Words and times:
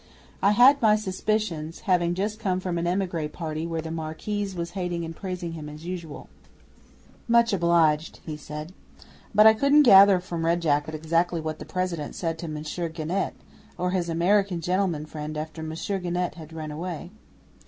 I 0.41 0.53
had 0.53 0.81
my 0.81 0.95
suspicions, 0.95 1.81
having 1.81 2.15
just 2.15 2.39
come 2.39 2.59
from 2.59 2.79
an 2.79 2.87
emigre 2.87 3.27
party 3.29 3.67
where 3.67 3.83
the 3.83 3.91
Marquise 3.91 4.55
was 4.55 4.71
hating 4.71 5.05
and 5.05 5.15
praising 5.15 5.51
him 5.51 5.69
as 5.69 5.85
usual. 5.85 6.27
'"Much 7.27 7.53
obliged," 7.53 8.19
he 8.25 8.35
said. 8.35 8.73
"But 9.35 9.45
I 9.45 9.53
couldn't 9.53 9.83
gather 9.83 10.19
from 10.19 10.43
Red 10.43 10.59
Jacket 10.63 10.95
exactly 10.95 11.39
what 11.39 11.59
the 11.59 11.65
President 11.65 12.15
said 12.15 12.39
to 12.39 12.47
Monsieur 12.47 12.89
Genet, 12.89 13.35
or 13.77 13.91
to 13.91 13.95
his 13.95 14.09
American 14.09 14.59
gentlemen 14.59 15.05
after 15.37 15.61
Monsieur 15.61 15.99
Genet 15.99 16.33
had 16.33 16.51
ridden 16.51 16.71
away." 16.71 17.11